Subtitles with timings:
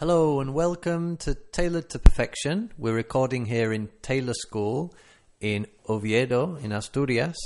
[0.00, 2.72] Hello and welcome to Tailored to Perfection.
[2.78, 4.94] We're recording here in Taylor School
[5.42, 7.36] in Oviedo, in Asturias.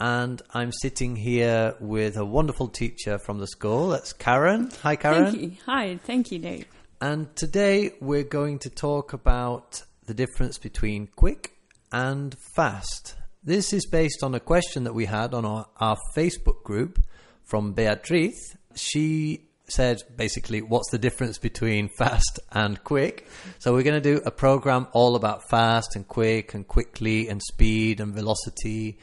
[0.00, 3.90] And I'm sitting here with a wonderful teacher from the school.
[3.90, 4.70] That's Karen.
[4.80, 5.24] Hi, Karen.
[5.26, 5.52] Thank you.
[5.66, 6.64] Hi, thank you, Dave.
[7.02, 11.52] And today we're going to talk about the difference between quick
[11.92, 13.14] and fast.
[13.44, 16.98] This is based on a question that we had on our, our Facebook group
[17.44, 18.56] from Beatriz.
[18.74, 23.26] She said basically, what's the difference between fast and quick?
[23.58, 27.42] So we're going to do a program all about fast and quick and quickly and
[27.42, 28.98] speed and velocity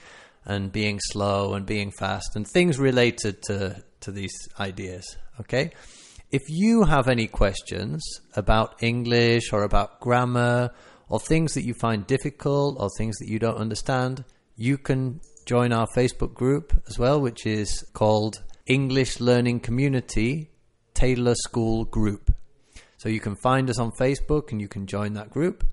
[0.45, 5.17] and being slow and being fast and things related to, to these ideas.
[5.39, 5.71] Okay?
[6.31, 8.03] If you have any questions
[8.35, 10.71] about English or about grammar
[11.09, 15.71] or things that you find difficult or things that you don't understand, you can join
[15.71, 20.49] our Facebook group as well, which is called English Learning Community
[20.97, 22.33] Taylor School Group.
[22.97, 25.63] So you can find us on Facebook and you can join that group.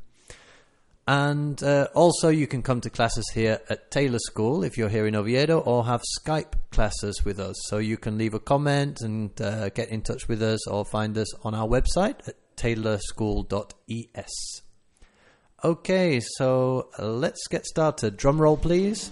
[1.06, 5.06] And uh, also, you can come to classes here at Taylor School if you're here
[5.06, 7.56] in Oviedo, or have Skype classes with us.
[7.68, 11.16] So you can leave a comment and uh, get in touch with us, or find
[11.18, 14.30] us on our website at taylorschool.es.
[15.62, 18.16] Okay, so let's get started.
[18.16, 19.10] Drum roll, please.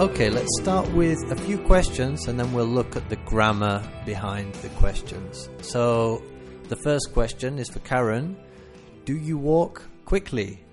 [0.00, 4.54] Okay, let's start with a few questions and then we'll look at the grammar behind
[4.54, 5.50] the questions.
[5.60, 6.22] So,
[6.70, 8.34] the first question is for Karen
[9.04, 10.64] Do you walk quickly?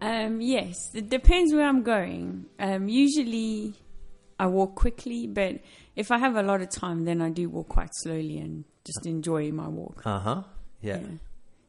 [0.00, 2.46] Um, yes, it depends where I'm going.
[2.58, 3.74] Um, usually
[4.40, 5.60] I walk quickly, but
[5.94, 9.04] if I have a lot of time, then I do walk quite slowly and just
[9.04, 10.00] enjoy my walk.
[10.06, 10.42] Uh huh.
[10.80, 11.00] Yeah.
[11.00, 11.06] Yeah.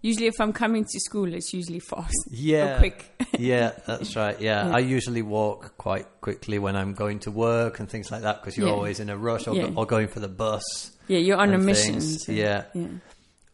[0.05, 2.75] Usually, if I'm coming to school, it's usually fast Yeah.
[2.75, 2.97] or quick.
[3.39, 4.39] yeah, that's right.
[4.39, 4.67] Yeah.
[4.67, 4.75] Yeah.
[4.75, 8.55] I usually walk quite quickly when I'm going to work and things like that because
[8.57, 8.73] you're Yeah.
[8.73, 9.71] always in a rush or, Yeah.
[9.75, 10.63] or going for the bus.
[11.07, 12.01] yeah, you're on a mission.
[12.01, 12.65] so- Yeah.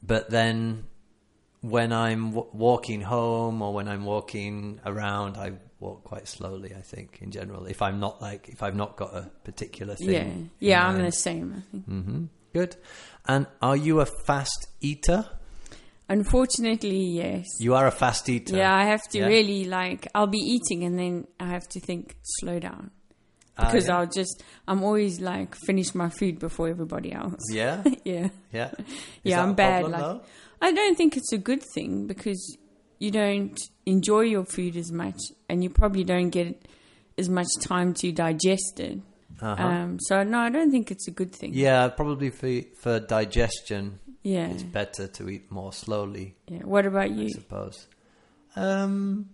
[0.03, 0.85] But then
[1.61, 6.81] when I'm w- walking home or when I'm walking around, I walk quite slowly, I
[6.81, 7.66] think, in general.
[7.66, 10.50] If I'm not like, if I've not got a particular thing.
[10.59, 11.53] Yeah, yeah, I'm the same.
[11.57, 11.85] I think.
[11.85, 12.75] hmm Good.
[13.28, 15.25] And are you a fast eater?
[16.11, 17.45] Unfortunately, yes.
[17.59, 18.57] You are a fast eater.
[18.57, 19.27] Yeah, I have to Yeah?
[19.27, 20.07] really like.
[20.13, 22.91] I'll be eating and then I have to think, slow down,
[23.57, 23.97] Ah, because yeah?
[23.97, 24.44] I'll just.
[24.67, 27.41] I'm always like finish my food before everybody else.
[27.49, 27.83] Yeah.
[28.05, 28.72] yeah, Yeah.
[28.77, 28.85] Is
[29.23, 29.41] yeah.
[29.44, 29.81] I'm bad.
[29.81, 30.22] problem, like, though?
[30.61, 32.41] I don't think it's a good thing because
[32.99, 36.67] you don't enjoy your food as much, and you probably don't get
[37.17, 38.99] as much time to digest it.
[39.41, 39.63] Uh-huh.
[39.63, 41.51] Um, so no, I don't think it's a good thing.
[41.53, 46.35] yeah, probably for for digestion, yeah, it's better to eat more slowly.
[46.47, 46.59] yeah.
[46.63, 47.25] What about you?
[47.25, 47.87] I suppose.
[48.55, 49.29] Um,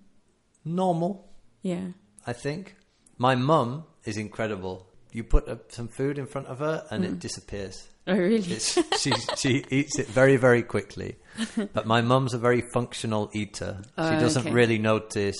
[0.66, 1.28] normal,
[1.62, 1.88] Yeah,
[2.26, 2.76] I think.
[3.18, 4.88] My mum is incredible.
[5.12, 7.08] You put uh, some food in front of her, and Mm.
[7.08, 7.88] it disappears.
[8.08, 8.52] oh really?
[8.54, 11.16] It's, she she eats it very very quickly.
[11.74, 13.82] But my mum's a very functional eater.
[13.84, 14.52] She Oh, doesn't okay.
[14.52, 15.38] really notice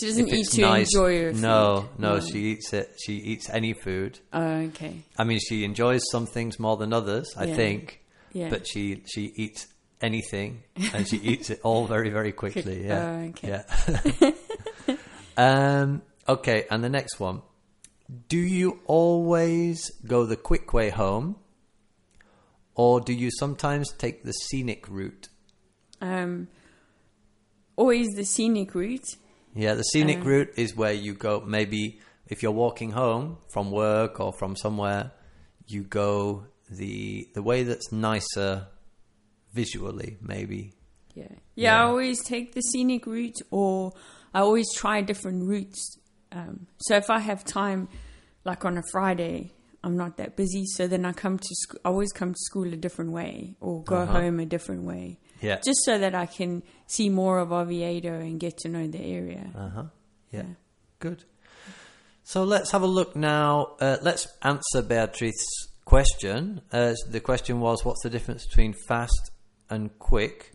[0.00, 0.88] She doesn't if eat it's to nice.
[0.94, 1.42] enjoy her food.
[1.42, 2.88] No, no, she eats it.
[3.04, 4.18] She eats any food.
[4.32, 4.42] Oh,
[4.72, 4.94] okay.
[5.18, 7.56] I mean, she enjoys some things more than others, I Yeah.
[7.56, 8.00] think.
[8.32, 8.48] Yeah.
[8.50, 9.66] But she she eats
[10.00, 10.62] anything,
[10.94, 12.86] and she eats it all very very quickly.
[12.86, 13.04] Yeah.
[13.04, 13.62] Oh, okay.
[14.88, 14.96] Yeah.
[15.36, 16.02] um.
[16.28, 17.42] Okay, and the next one.
[18.28, 21.36] Do you always go the quick way home,
[22.74, 25.28] or do you sometimes take the scenic route?
[26.00, 26.48] Um,
[27.76, 29.06] always the scenic route.
[29.54, 30.24] Yeah, the scenic Uh.
[30.28, 31.40] route is where you go.
[31.40, 35.12] Maybe if you're walking home from work or from somewhere,
[35.66, 36.46] you go
[36.76, 38.66] the the way that's nicer
[39.52, 40.16] visually.
[40.20, 40.72] Maybe.
[41.14, 41.24] Yeah.
[41.30, 41.36] yeah.
[41.54, 41.80] Yeah.
[41.80, 43.92] I always take the scenic route, or
[44.34, 45.98] I always try different routes.
[46.30, 47.88] Um, so if I have time,
[48.44, 49.52] like on a Friday,
[49.84, 51.80] I'm not that busy, so then I come to school.
[51.84, 54.20] I always come to school a different way, or go Uh-huh.
[54.20, 55.56] home a different way, Yeah.
[55.56, 59.50] just so that I can see more of Oviedo and get to know the area.
[59.54, 59.82] Uh huh.
[60.30, 60.42] Yeah.
[60.42, 60.54] Yeah.
[61.00, 61.24] Good.
[62.24, 63.76] So let's have a look now.
[63.80, 66.62] Uh, let's answer Beatrice's question.
[66.72, 69.30] Uh, the question was, what's the difference between fast
[69.70, 70.52] and quick?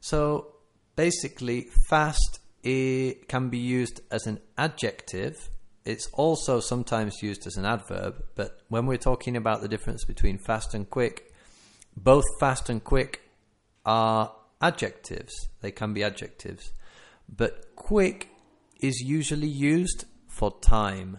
[0.00, 0.54] So
[0.96, 5.48] basically, fast i- can be used as an adjective.
[5.84, 10.38] It's also sometimes used as an adverb, but when we're talking about the difference between
[10.38, 11.32] fast and quick,
[11.96, 13.20] both fast and quick
[13.84, 15.34] are adjectives.
[15.60, 16.72] They can be adjectives.
[17.28, 18.30] But quick
[18.80, 21.18] is usually used for time,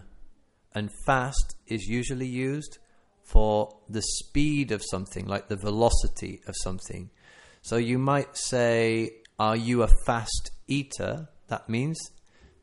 [0.74, 2.78] and fast is usually used
[3.26, 7.10] for the speed of something, like the velocity of something.
[7.60, 11.28] So you might say, Are you a fast eater?
[11.48, 11.98] That means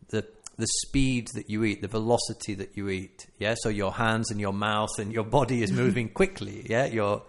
[0.10, 0.26] the
[0.58, 3.28] the speed that you eat, the velocity that you eat.
[3.40, 6.66] Yeah, so your hands and your mouth and your body is moving quickly.
[6.70, 7.24] Yeah, your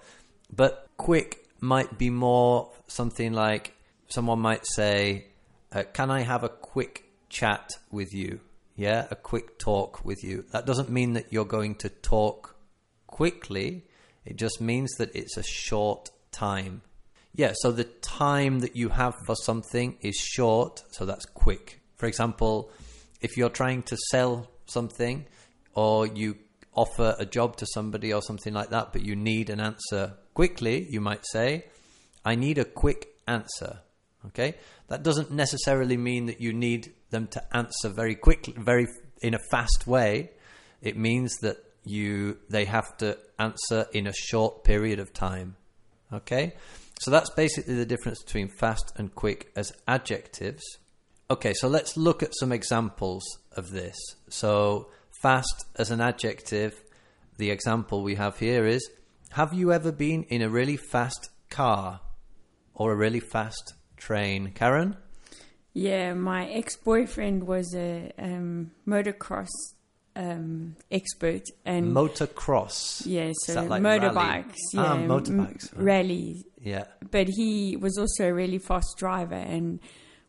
[0.54, 3.74] but quick might be more something like
[4.06, 5.26] someone might say,
[5.72, 8.40] uh, "Can I have a quick chat with you?"
[8.76, 10.44] Yeah, a quick talk with you.
[10.52, 12.53] That doesn't mean that you're going to talk
[13.14, 13.84] quickly.
[14.24, 16.82] It just means that it's a short time.
[17.32, 21.80] Yeah, so the time that you have for something is short, so that's quick.
[21.96, 22.72] For example,
[23.20, 25.26] if you're trying to sell something
[25.74, 26.38] or you
[26.74, 30.88] offer a job to somebody or something like that, but you need an answer quickly,
[30.90, 31.66] you might say,
[32.24, 33.78] I need a quick answer.
[34.26, 34.56] Okay?
[34.88, 38.88] That doesn't necessarily mean that you need them to answer very quickly, very
[39.22, 40.30] in a fast way.
[40.82, 45.56] It means that you they have to answer in a short period of time.
[46.12, 46.54] Okay?
[47.00, 50.62] So that's basically the difference between fast and quick as adjectives.
[51.30, 53.24] Okay, so let's look at some examples
[53.56, 53.96] of this.
[54.28, 54.90] So,
[55.22, 56.82] fast as an adjective,
[57.38, 58.88] the example we have here is
[59.30, 62.00] Have you ever been in a really fast car
[62.74, 64.52] or a really fast train?
[64.54, 64.96] Karen?
[65.72, 69.50] Yeah, my ex boyfriend was a um, motocross
[70.16, 73.02] um, expert and Motocross.
[73.06, 74.00] yeah, so that like rally?
[74.00, 74.54] motorbikes.
[74.72, 75.84] Yeah, Ah, motorbikes, right.
[75.84, 76.44] rally.
[76.60, 76.84] Yeah.
[77.10, 79.80] But he was also a really fast driver, and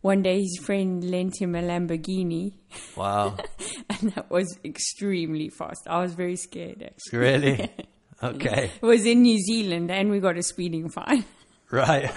[0.02, 2.54] one day his friend lent him a Lamborghini,
[2.96, 3.38] Wow.
[3.90, 5.82] and that was extremely fast.
[5.88, 6.84] I was very scared.
[6.84, 7.70] Actually, really?
[8.24, 8.72] Okay.
[8.82, 11.26] it was in New Zealand, and we got a speeding fine.
[11.72, 12.10] Right.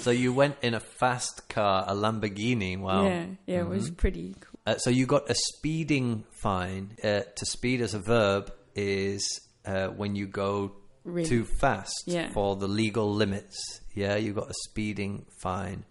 [0.00, 2.78] so you went in a fast car, a Lamborghini.
[2.78, 3.04] Wow.
[3.06, 4.51] Yeah, yeah, it was pretty cool.
[4.66, 6.96] Uh, so you got a speeding fine.
[7.02, 9.22] Uh, to speed as a verb is
[9.64, 10.72] uh, when you go
[11.04, 11.28] Really?
[11.28, 12.30] too fast Yeah.
[12.32, 13.80] for the legal limits.
[13.94, 15.84] Yeah, you got a speeding fine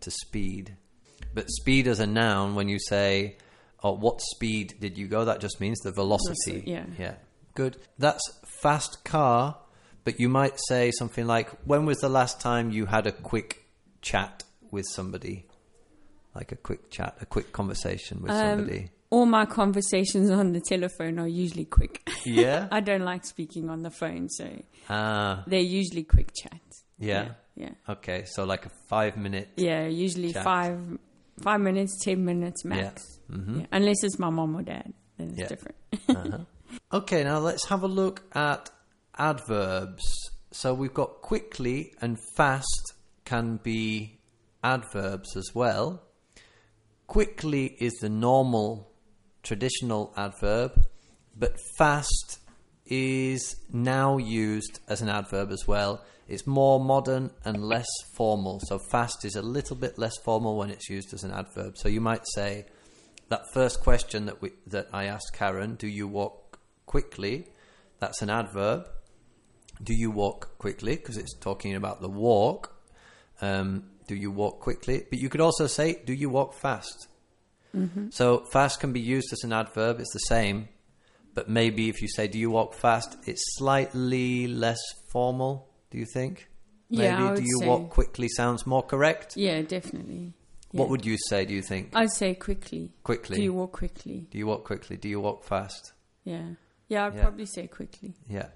[0.00, 0.76] to speed.
[1.34, 3.36] But speed as a noun, when you say,
[3.82, 6.60] "Oh, what speed did you go?" That just means the velocity.
[6.60, 6.84] Velocity, yeah.
[6.98, 7.14] Yeah.
[7.54, 7.78] Good.
[7.98, 8.22] That's
[8.62, 9.56] fast car.
[10.04, 13.64] But you might say something like, "When was the last time you had a quick
[14.02, 15.46] chat with somebody?"
[16.38, 18.90] Like a quick chat, a quick conversation with Um, somebody.
[19.10, 22.08] All my conversations on the telephone are usually quick.
[22.24, 22.68] Yeah.
[22.78, 24.46] I don't like speaking on the phone, so
[24.88, 25.42] Ah.
[25.48, 26.84] they're usually quick chats.
[26.98, 27.32] Yeah.
[27.56, 28.24] yeah, Okay.
[28.26, 29.48] So like a five minute.
[29.56, 29.86] yeah.
[29.88, 30.44] Usually Chat.
[30.44, 30.78] five,
[31.42, 33.02] five minutes, ten minutes max.
[33.30, 33.60] Mhm.
[33.60, 35.48] Yeah, Unless it's my mom or dad, then it's Yeah.
[35.48, 35.76] different.
[36.08, 36.38] Uh-huh.
[36.92, 38.70] Okay, now let's have a look at
[39.18, 40.04] adverbs.
[40.52, 42.92] So we've got quickly and fast
[43.24, 44.20] can be
[44.62, 46.02] adverbs as well.
[47.08, 48.92] Quickly is the normal,
[49.42, 50.86] traditional adverb,
[51.34, 52.38] but fast
[52.84, 56.04] is now used as an adverb as well.
[56.28, 58.60] It's more modern and less formal.
[58.60, 61.78] So fast is a little bit less formal when it's used as an adverb.
[61.78, 62.66] So you might say,
[63.30, 67.46] that first question that we that I asked Karen, do you walk quickly?
[68.00, 68.86] That's an adverb.
[69.82, 70.96] Do you walk quickly?
[70.96, 72.74] Because it's talking about the walk.
[73.40, 75.06] Um, do you walk quickly?
[75.08, 77.06] But you could also say, do you walk fast?
[77.76, 78.08] Mm-hmm.
[78.10, 80.00] So fast can be used as an adverb.
[80.00, 80.68] It's the same,
[81.34, 83.16] but maybe if you say, do you walk fast?
[83.26, 84.80] It's slightly less
[85.12, 85.68] formal.
[85.90, 86.48] Do you think?
[86.90, 89.36] Yeah, Maybe I do you say- walk quickly sounds more correct.
[89.36, 90.32] Yeah, definitely.
[90.72, 90.80] Yeah.
[90.80, 91.44] What would you say?
[91.44, 92.92] Do you think I'd say quickly?
[93.02, 93.36] quickly?
[93.36, 94.26] Do you walk quickly?
[94.30, 94.96] Do you walk quickly?
[94.96, 95.92] Do you walk fast?
[96.24, 96.44] Yeah,
[96.88, 97.06] yeah.
[97.06, 97.22] I'd Yeah.
[97.22, 98.14] probably say quickly.
[98.28, 98.48] Yeah.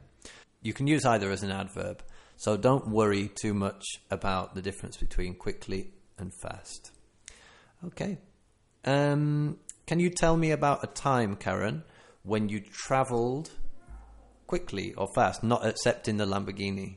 [0.63, 2.03] You can use either as an adverb.
[2.43, 6.91] So don't worry too much about the difference between quickly and fast.
[7.87, 8.19] Okay.
[8.85, 11.85] Um, can you tell me about a time, Karen,
[12.25, 13.53] when you travelled
[14.49, 16.97] quickly or fast, not except in the Lamborghini?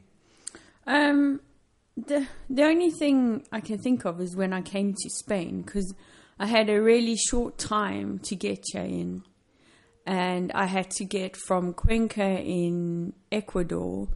[0.87, 1.41] Um,
[1.95, 5.93] the the only thing I can think of is when I came to Spain because
[6.39, 9.21] I had a really short time to get here in,
[10.07, 14.07] and I had to get from Cuenca in Ecuador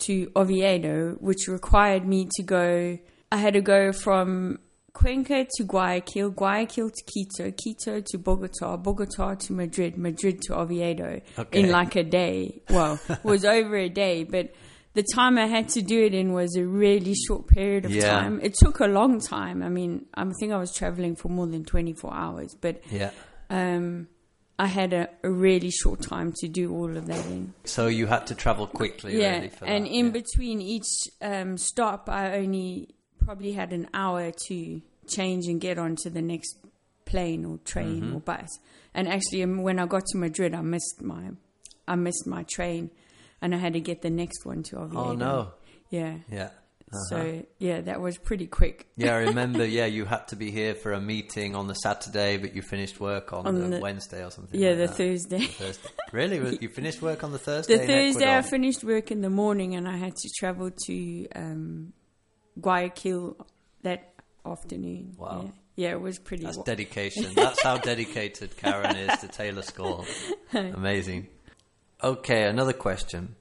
[0.00, 2.98] to Oviedo, which required me to go.
[3.32, 4.58] I had to go from
[4.92, 11.20] Cuenca to Guayaquil, Guayaquil to Quito, Quito to Bogota, Bogota to Madrid, Madrid to Oviedo
[11.38, 11.60] Okay.
[11.60, 12.60] in like a day.
[12.68, 14.52] Well, it was over a day, but
[14.94, 18.10] the time I had to do it in was a really short period of Yeah.
[18.20, 18.40] time.
[18.42, 19.62] It took a long time.
[19.62, 23.10] I mean, I think I was traveling for more than 24 hours, but Yeah.
[23.48, 24.08] um,
[24.64, 27.54] I had a, a really short time to do all of that in.
[27.64, 30.12] So you had to travel quickly, Yeah, really, for and that, in yeah.
[30.12, 30.90] between each
[31.22, 36.56] um, stop, I only probably had an hour to change and get onto the next
[37.06, 38.16] plane or train Mm-hmm.
[38.16, 38.48] or bus.
[38.94, 41.30] And actually, um, when I got to Madrid, I missed my,
[41.88, 42.90] I missed my train,
[43.40, 45.04] and I had to get the next one to Oviedo.
[45.04, 45.52] Oh no.
[45.90, 46.16] Yeah.
[46.30, 46.50] Yeah.
[46.92, 47.04] Uh-huh.
[47.08, 48.88] So yeah, that was pretty quick.
[48.96, 49.64] Yeah, I remember.
[49.64, 52.98] Yeah, you had to be here for a meeting on the Saturday, but you finished
[52.98, 54.58] work on, On the, the- Wednesday or something.
[54.58, 54.88] Yeah, like the.
[54.88, 55.40] Thursday.
[55.46, 55.88] Thursday.
[56.12, 56.58] Really?
[56.60, 57.78] You finished work on the Thursday?
[57.78, 61.92] The Thursday, I finished work in the morning, and I had to travel to um,
[62.60, 63.46] Guayaquil
[63.82, 64.12] that
[64.44, 65.14] afternoon.
[65.16, 65.42] Wow.
[65.76, 66.44] Yeah, yeah it was pretty.
[66.44, 67.26] That's wa- dedication.
[67.34, 70.04] That's how dedicated Karen is to Taylor School.
[70.52, 71.28] Amazing.
[72.02, 73.36] Okay, another question.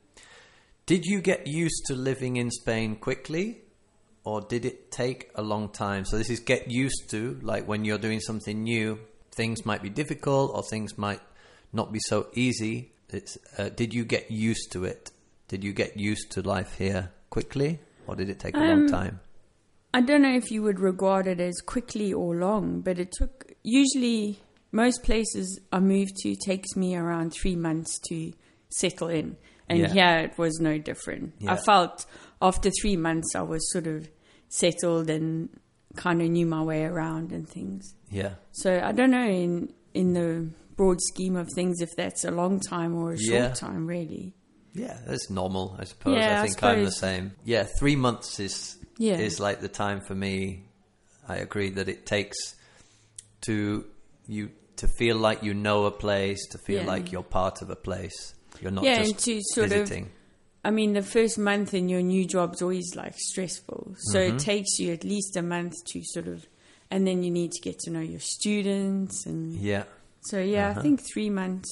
[0.89, 3.61] Did you get used to living in Spain quickly?
[4.23, 6.03] Or did it take a long time?
[6.03, 8.97] So, this is get used to, like when you're doing something new,
[9.31, 11.21] things might be difficult or things might
[11.73, 12.91] not be so easy.
[13.09, 15.11] It's, uh, did you get used to it?
[15.47, 17.81] Did you get used to life here quickly?
[18.07, 19.19] Or did it take a long Um, time?
[19.93, 23.53] I don't know if you would regard it as quickly or long, but it took
[23.61, 24.39] usually
[24.71, 28.33] most places I moved to takes me around three months to
[28.69, 29.37] settle in,
[29.69, 29.87] and Yeah.
[29.89, 31.33] here it was no different.
[31.47, 32.05] I felt
[32.41, 34.09] after three months I was sort of
[34.49, 35.49] settled and
[35.95, 37.93] kind of knew my way around and things.
[38.09, 38.33] Yeah.
[38.51, 42.59] So I don't know in in the broad scheme of things if that's a long
[42.59, 43.53] time or a short Yeah.
[43.53, 44.33] time, really.
[44.73, 46.15] Yeah, that's normal, I suppose.
[46.15, 47.31] Yeah, I I think I'm the same.
[47.43, 49.17] Yeah, three months is Yeah.
[49.17, 50.65] is like the time for me.
[51.27, 52.37] I agree that it takes
[53.41, 53.85] to
[54.27, 56.87] you to feel like you know a place, to feel Yeah.
[56.87, 58.33] like you're part of a place.
[58.61, 59.91] You're not Yeah, just and to sort of-
[60.63, 63.95] I mean, the first month in your new job's always like stressful.
[63.97, 64.35] So Mm-hmm.
[64.35, 66.45] it takes you at least a month to sort of,
[66.91, 69.25] and then you need to get to know your students.
[69.25, 69.83] And yeah.
[70.21, 70.79] so, yeah, Uh-huh.
[70.79, 71.69] I think three months.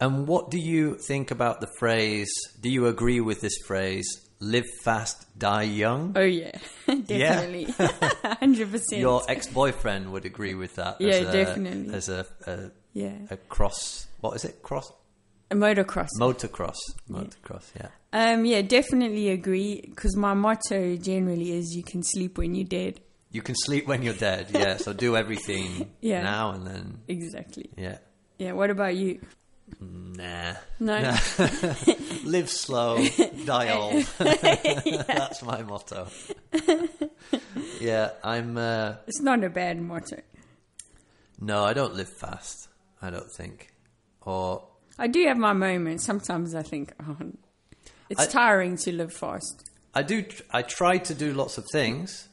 [0.00, 2.28] And what do you think about the phrase?
[2.60, 4.04] Do you agree with this phrase?
[4.40, 6.12] Live fast, die young.
[6.16, 6.50] Oh, yeah,
[6.86, 7.66] definitely.
[7.66, 8.82] 100%.
[8.98, 11.00] Your ex-boyfriend would agree with that.
[11.00, 11.94] Yeah, as a, definitely.
[11.94, 13.12] As a, a yeah.
[13.30, 14.06] a cross.
[14.20, 14.60] What is it?
[14.62, 14.92] Cross
[15.54, 16.08] motocross.
[16.20, 16.76] motocross.
[17.10, 17.64] Motocross.
[17.76, 17.88] Yeah.
[18.12, 19.80] um, yeah, definitely agree.
[19.88, 23.00] Because my motto generally is you can sleep when you're dead.
[23.30, 24.48] You can sleep when you're dead.
[24.52, 24.76] Yeah.
[24.76, 26.22] So do everything Yeah.
[26.22, 26.98] now and then.
[27.08, 27.70] Exactly.
[27.76, 27.98] Yeah.
[28.38, 29.20] Yeah, what about you?
[29.80, 30.54] Nah.
[30.78, 31.00] No?
[31.00, 31.16] Nah.
[32.24, 33.04] Live slow,
[33.46, 34.04] die old.
[34.18, 36.06] That's my motto.
[37.80, 38.56] yeah, I'm.
[38.56, 40.20] Uh, It's not a bad motto.
[41.40, 42.68] no, I don't live fast.
[43.02, 43.72] I don't think.
[44.22, 44.66] Or
[44.98, 46.04] I do have my moments.
[46.04, 47.16] Sometimes I think, oh,
[48.08, 49.70] it's I- tiring to live fast.
[49.96, 50.24] I do.
[50.50, 52.28] I try to do lots of things,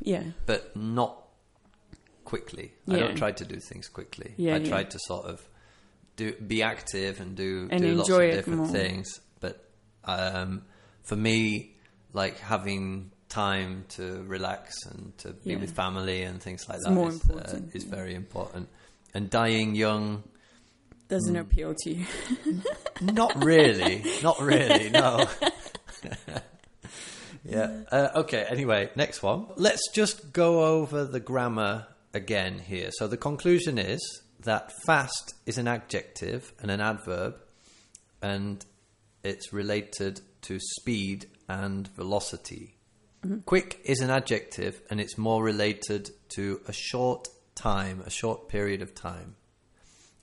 [0.00, 0.24] Yeah.
[0.46, 1.16] but not
[2.24, 2.72] quickly.
[2.86, 2.96] Yeah.
[2.96, 4.34] I don't try to do things quickly.
[4.36, 4.68] Yeah, I yeah.
[4.68, 5.40] try to sort of
[6.16, 8.66] do be active and do And do lots of different more.
[8.68, 9.20] things.
[9.40, 9.68] But
[10.04, 10.62] um,
[11.02, 11.76] for me,
[12.12, 15.56] like having time to relax and to be Yeah.
[15.58, 18.68] with family and things like It's that is, uh, is very important.
[19.12, 20.24] And dying young,
[21.08, 21.40] Doesn't Mm.
[21.40, 22.06] appeal to you.
[23.00, 25.26] not really, not really, no.
[27.44, 27.82] yeah.
[27.90, 28.44] Uh, okay.
[28.48, 29.46] Anyway, next one.
[29.56, 32.90] Let's just go over the grammar again here.
[32.92, 34.00] So the conclusion is
[34.40, 37.36] that fast is an adjective and an adverb,
[38.22, 38.64] and
[39.22, 42.76] it's related to speed and velocity.
[43.46, 48.82] Quick is an adjective, and it's more related to a short time, a short period
[48.82, 49.36] of time.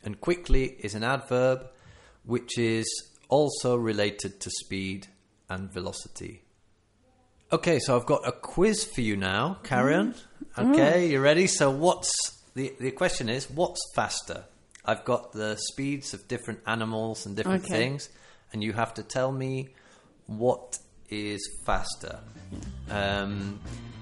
[0.03, 1.67] And quickly is an adverb
[2.23, 2.85] which is
[3.29, 5.07] also related to speed
[5.49, 6.41] and velocity.
[7.51, 10.15] Okay, so I've got a quiz for you now, Karen.
[10.57, 11.47] Okay, you ready?
[11.47, 12.11] So what's
[12.55, 14.45] the the question is what's faster?
[14.83, 17.75] I've got the speeds of different animals and different Okay.
[17.77, 18.09] things
[18.53, 19.69] and you have to tell me
[20.27, 20.77] what
[21.09, 22.19] is faster.
[22.89, 23.59] Um,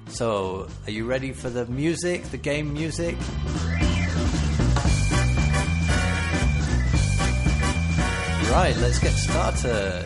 [0.07, 3.15] so, are you ready for the music, the game music?
[8.49, 10.05] Right, let's get started.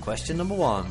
[0.00, 0.84] Question number one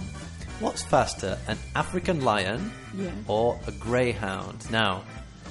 [0.59, 3.11] What's faster, an African lion Yeah.
[3.27, 4.69] or a greyhound?
[4.71, 5.03] Now,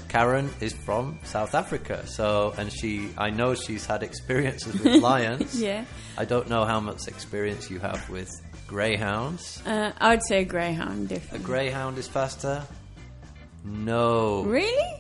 [0.09, 5.61] Karen is from South Africa, so, and she, I know she's had experiences with lions.
[5.61, 5.85] Yeah.
[6.19, 8.31] I don't know how much experience you have with
[8.67, 9.63] greyhounds.
[9.67, 12.63] Uh, I would say greyhound, A greyhound is faster.
[13.65, 14.43] No.
[14.45, 15.00] Really?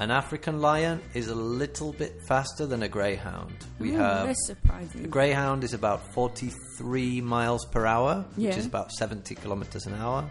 [0.00, 3.52] An African lion is a little bit faster than a greyhound.
[3.80, 5.04] We have that's surprising.
[5.04, 10.24] a greyhound is about 43 miles per hour, which is about 70 kilometers an hour.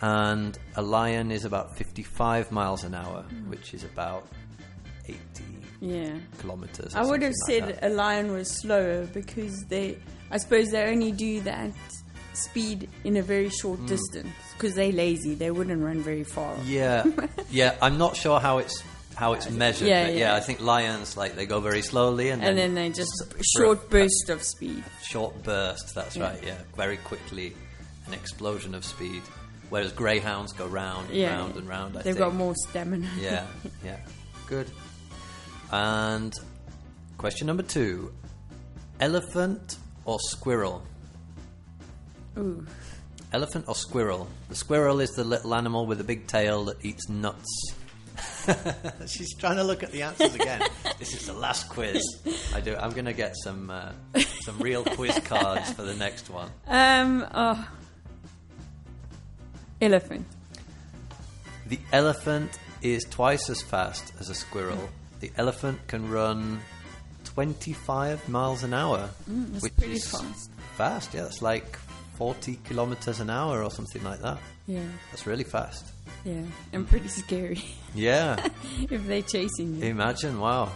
[0.00, 3.50] And a lion is about 55 miles an hour, Hmm.
[3.50, 4.26] which is about
[5.06, 5.18] 80
[5.80, 6.14] yeah.
[6.38, 6.94] kilometers.
[6.94, 7.84] I would have like said that.
[7.86, 9.98] a lion was slower because they,
[10.30, 11.72] I suppose they only do that
[12.36, 13.86] speed in a very short Hmm.
[13.86, 15.34] distance because they're lazy.
[15.34, 16.56] They wouldn't run very far.
[16.64, 17.04] Yeah,
[17.50, 17.74] yeah.
[17.82, 18.82] I'm not sure how it's
[19.14, 19.88] how it's measured.
[19.88, 20.34] yeah, but yeah, yeah.
[20.34, 23.88] I think lions like they go very slowly and, And then they just s- short
[23.88, 24.84] burst of speed.
[25.02, 25.94] short burst.
[25.94, 26.22] That's Yeah.
[26.24, 26.42] right.
[26.44, 27.54] Yeah, very quickly,
[28.06, 29.22] an explosion of speed.
[29.70, 31.96] Whereas greyhounds go round and Yeah, round and round.
[31.96, 32.18] I They've think.
[32.18, 33.08] got more stamina.
[33.18, 33.46] Yeah,
[33.84, 33.96] yeah.
[34.48, 34.70] Good.
[35.72, 36.32] And
[37.18, 38.12] question number two:
[39.00, 40.82] elephant or squirrel?
[42.38, 42.66] Ooh.
[43.32, 44.28] Elephant or squirrel?
[44.48, 47.74] The squirrel is the little animal with a big tail that eats nuts.
[49.06, 50.62] She's trying to look at the answers again.
[50.98, 52.02] this is the last quiz.
[52.54, 52.76] I do.
[52.76, 53.92] I'm going to get some uh,
[54.42, 56.50] some real quiz cards for the next one.
[56.66, 57.26] Um.
[57.34, 57.68] Oh.
[59.80, 60.24] Elephant.
[61.66, 64.88] The elephant is twice as fast as a squirrel.
[65.20, 66.60] The elephant can run
[67.24, 70.50] 25 miles an hour, Mm, that's which pretty is fast.
[70.76, 71.12] fast.
[71.14, 71.76] Yeah, that's like
[72.16, 74.38] 40 kilometers an hour or something like that.
[74.66, 74.80] Yeah.
[75.10, 75.84] That's really fast.
[76.24, 76.42] Yeah.
[76.72, 77.62] And pretty scary
[77.94, 78.36] Yeah,
[78.90, 79.84] if they're chasing you.
[79.84, 80.40] imagine.
[80.40, 80.72] Wow.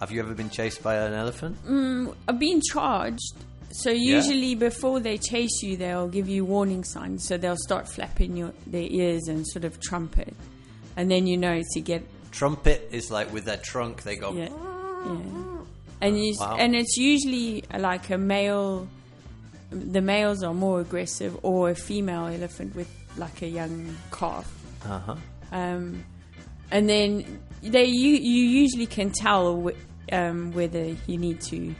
[0.00, 1.56] Have you ever been chased by an elephant?
[1.66, 3.34] Mm, I've been charged.
[3.72, 7.26] So usually before they chase you, they'll give you warning signs.
[7.26, 10.34] So they'll start flapping your their ears and sort of trumpet,
[10.96, 14.32] and then you know to get Trumpet is like with their trunk, they go.
[14.32, 14.48] yeah,
[15.06, 15.58] yeah.
[16.00, 16.56] And you Wow.
[16.58, 18.88] and it's usually like a male.
[19.70, 24.50] The males are more aggressive, or a female elephant with like a young calf.
[24.84, 25.16] Uh huh.
[25.52, 26.04] Um,
[26.70, 31.74] and then they you you usually can tell wh- um, whether you need to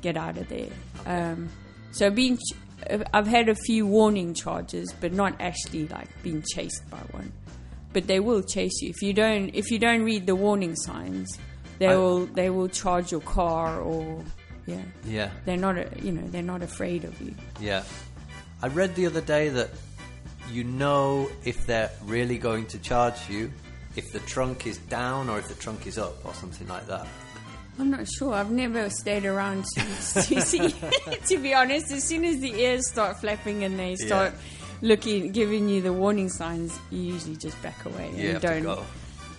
[0.00, 0.68] get out of there.
[1.04, 1.48] Um,
[1.92, 2.54] so being ch-
[3.12, 7.32] I've had a few warning charges, but not actually like being chased by one.
[7.92, 11.38] But they will chase you if you don't if you don't read the warning signs.
[11.78, 14.22] They I- will they will charge your car or
[14.66, 14.82] yeah.
[15.04, 15.30] Yeah.
[15.44, 17.34] They're not a, you know they're not afraid of you.
[17.60, 17.84] Yeah.
[18.62, 19.70] I read the other day that
[20.50, 23.52] you know if they're really going to charge you
[23.96, 27.06] if the trunk is down or if the trunk is up or something like that.
[27.78, 28.32] I'm not sure.
[28.32, 30.68] I've never stayed around to, to see.
[31.26, 34.34] to be honest, as soon as the ears start flapping and they start
[34.80, 38.86] looking, giving you the warning signs, you usually just back away You and don't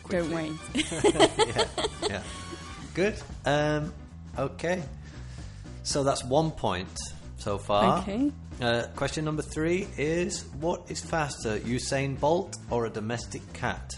[0.09, 0.51] don't wait.
[1.03, 1.65] yeah,
[2.09, 2.23] yeah.
[2.93, 3.15] Good.
[3.45, 3.93] Um,
[4.37, 4.81] okay.
[5.87, 6.99] So that's one point
[7.37, 7.99] so far.
[7.99, 8.29] Okay.
[8.59, 13.97] Uh, question number three is: What is faster, Usain Bolt or a domestic cat?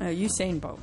[0.00, 0.78] Uh, Usain Bolt.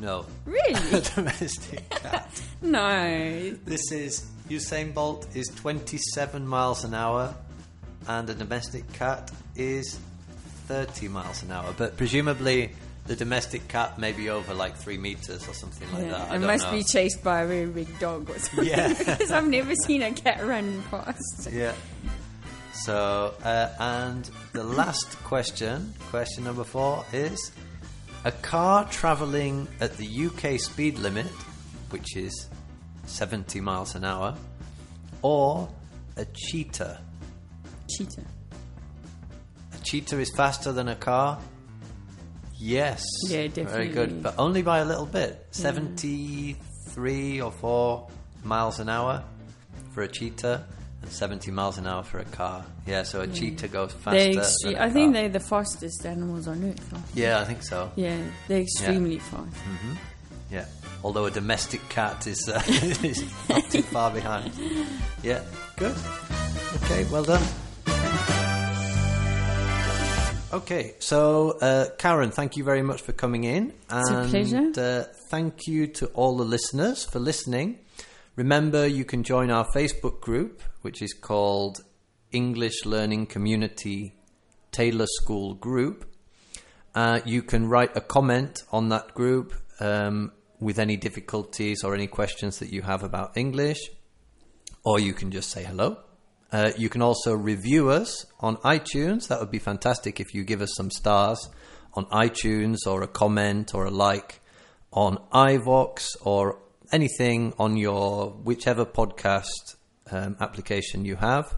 [0.00, 0.74] No, Really?
[0.98, 2.42] a domestic cat.
[2.60, 3.54] no.
[3.64, 7.32] This is Usain Bolt is 27 miles an hour,
[8.08, 10.00] and a domestic cat is
[10.66, 11.72] 30 miles an hour.
[11.78, 12.72] But presumably,
[13.10, 16.20] the domestic cat may be over like three meters or something like Yeah, that.
[16.30, 16.70] I it don't must know.
[16.78, 18.68] be chased by a very big dog or something.
[18.68, 18.86] Yeah.
[18.96, 21.48] because I've never seen a cat run fast.
[21.50, 21.74] Yeah.
[22.72, 27.50] So, uh, and the last question, question number four, is
[28.24, 31.26] a car travelling at the UK speed limit,
[31.90, 32.48] which is
[33.06, 34.36] 70 miles an hour,
[35.22, 35.68] or
[36.16, 37.00] a cheetah.
[37.90, 38.24] Cheetah.
[39.74, 41.40] A cheetah is faster than a car.
[42.60, 43.02] Yes.
[43.26, 43.72] Yeah, definitely.
[43.72, 45.46] Very good, but only by a little bit.
[45.50, 48.06] 73 or 4
[48.44, 49.24] miles an hour
[49.92, 50.64] for a cheetah
[51.02, 52.64] and 70 miles an hour for a car.
[52.86, 54.10] Yeah, so a cheetah goes faster.
[54.18, 55.22] They're than extre- a I think car.
[55.22, 56.92] they're the fastest animals on earth.
[56.92, 57.22] aren't they?
[57.22, 57.90] Yeah, I think so.
[57.96, 58.18] Yeah,
[58.48, 59.56] they're extremely fast.
[60.50, 60.66] Yeah.
[61.02, 62.60] Although a domestic cat is, uh,
[63.02, 64.52] is not too far behind.
[65.22, 65.42] Yeah,
[65.76, 65.94] good.
[66.84, 67.42] Okay, well done.
[70.52, 73.72] Okay, so uh, Karen, thank you very much for coming in.
[73.88, 74.72] a And, pleasure.
[74.76, 77.78] Uh, thank you to all the listeners for listening.
[78.34, 81.84] Remember, you can join our Facebook group, which is called
[82.32, 84.16] English Learning Community
[84.72, 86.04] Taylor School Group.
[86.96, 92.08] Uh, you can write a comment on that group um, with any difficulties or any
[92.08, 93.78] questions that you have about English,
[94.84, 95.98] or you can just say hello.
[96.52, 99.28] Uh, you can also review us on iTunes.
[99.28, 101.48] That would be fantastic if you give us some stars
[101.94, 104.40] on iTunes or a comment or a like
[104.92, 106.58] on iVoox or
[106.92, 109.76] anything on your whichever podcast
[110.10, 111.56] um, application you have.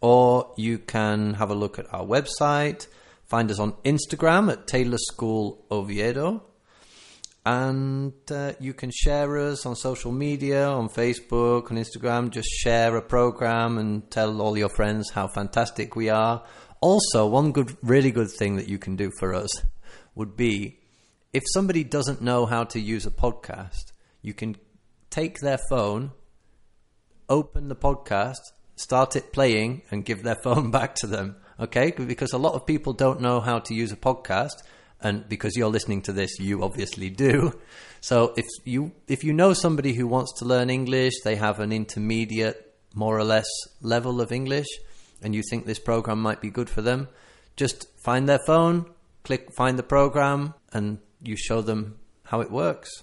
[0.00, 2.86] Or you can have a look at our website,
[3.28, 6.42] Find us on Instagram at Taylor School Oviedo.
[7.48, 12.28] And uh, you can share us on social media, on Facebook, on Instagram.
[12.28, 16.44] Just share a program and tell all your friends how fantastic we are.
[16.82, 19.48] Also, one good, really good thing that you can do for us
[20.14, 20.78] would be
[21.32, 24.54] if somebody doesn't know how to use a podcast, you can
[25.08, 26.10] take their phone,
[27.30, 28.42] open the podcast,
[28.76, 31.36] start it playing, and give their phone back to them.
[31.58, 31.92] Okay?
[31.92, 34.62] Because a lot of people don't know how to use a podcast.
[35.00, 37.52] And because you're listening to this, you obviously do.
[38.00, 41.72] So if you if you know somebody who wants to learn English, they have an
[41.72, 43.48] intermediate, more or less
[43.80, 44.66] level of English,
[45.22, 47.08] and you think this program might be good for them,
[47.56, 48.86] just find their phone,
[49.24, 53.02] click find the program, and you show them how it works.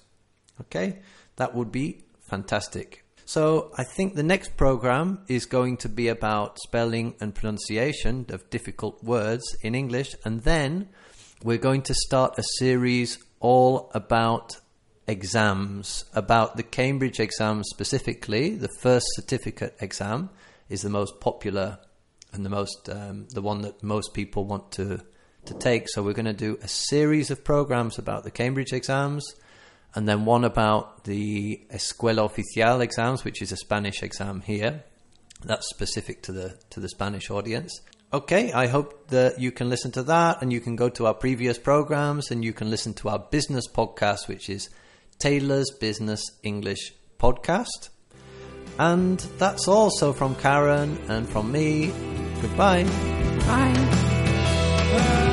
[0.61, 0.99] Okay?
[1.35, 3.03] That would be fantastic.
[3.25, 8.49] So I think the next program is going to be about spelling and pronunciation of
[8.49, 10.89] difficult words in English, and then
[11.43, 14.57] we're going to start a series all about
[15.07, 18.55] exams, about the Cambridge exam specifically.
[18.55, 20.29] The first certificate exam
[20.69, 21.79] is the most popular
[22.31, 25.01] and the most um, the one that most people want to
[25.45, 25.87] to take.
[25.89, 29.25] So we're going to do a series of programs about the Cambridge exams,
[29.93, 34.83] and then one about the Escuela Oficial exams, which is a Spanish exam here.
[35.43, 37.79] That's specific to the to the Spanish audience.
[38.15, 41.13] Okay, I hope that you can listen to that and you can go to our
[41.13, 44.69] previous programs and you can listen to our business podcast, which is
[45.19, 47.89] Taylor's Business English Podcast.
[48.79, 49.89] And that's all.
[49.89, 51.91] So from Karen and from me,
[52.39, 52.85] goodbye.
[53.39, 55.31] Bye.